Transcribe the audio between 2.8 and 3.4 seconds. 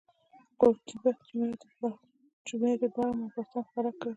یې برم او